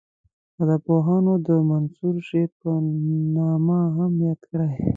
[0.61, 2.71] ادبپوهانو د منثور شعر په
[3.35, 4.69] نامه هم یاد کړی.